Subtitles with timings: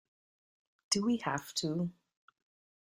[0.89, 1.91] Do we have to?